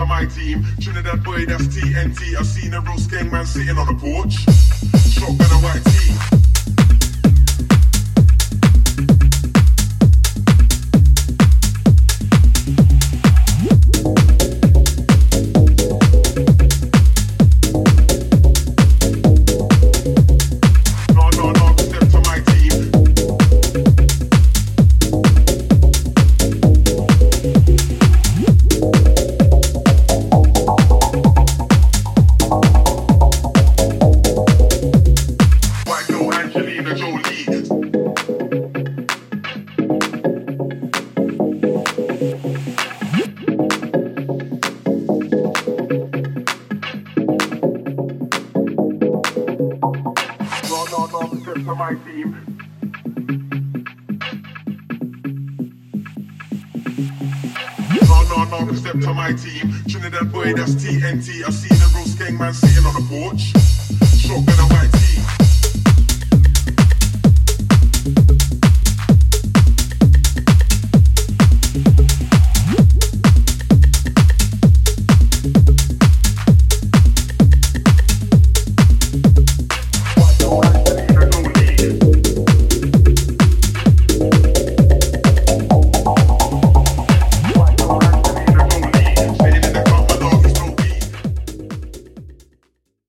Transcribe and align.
to 0.00 0.06
my 0.06 0.24
team. 0.24 0.64
Trinidad 0.80 1.22
boy, 1.22 1.44
that's 1.44 1.64
TNT. 1.64 2.34
I 2.36 2.42
seen 2.42 2.72
a 2.72 2.80
real 2.80 2.96
skeng 2.96 3.30
man 3.30 3.44
sitting 3.44 3.76
on 3.76 3.88
a 3.88 3.98
porch. 3.98 4.32
Shotgun 5.12 5.50
away. 5.60 5.79
Trinidad 59.88 60.32
boy, 60.32 60.52
that's 60.54 60.74
TNT. 60.74 61.44
I've 61.44 61.54
seen 61.54 61.76
a 61.80 61.98
roast 61.98 62.18
gang 62.18 62.36
man 62.36 62.52
sitting 62.52 62.84
on 62.84 62.94
the 62.94 63.06
porch. 63.08 63.52
Shotgun 64.18 64.58
and 64.58 64.70
white 64.72 64.92
tee. 64.92 65.49